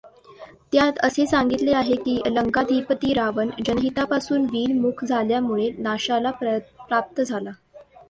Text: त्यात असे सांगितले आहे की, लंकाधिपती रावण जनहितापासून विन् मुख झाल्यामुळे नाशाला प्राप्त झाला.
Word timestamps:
त्यात 0.73 0.99
असे 1.03 1.25
सांगितले 1.27 1.73
आहे 1.73 1.95
की, 1.95 2.17
लंकाधिपती 2.25 3.13
रावण 3.13 3.49
जनहितापासून 3.65 4.45
विन् 4.45 4.79
मुख 4.81 5.05
झाल्यामुळे 5.05 5.69
नाशाला 5.77 6.31
प्राप्त 6.31 7.21
झाला. 7.21 7.51